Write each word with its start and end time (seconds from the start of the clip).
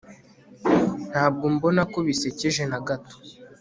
ntabwo 1.09 1.45
mbona 1.55 1.81
ko 1.91 1.99
bisekeje 2.07 2.63
na 2.71 2.79
gato 2.87 3.15